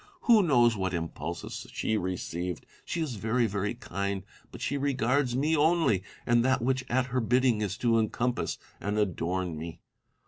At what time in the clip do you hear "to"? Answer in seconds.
7.77-7.99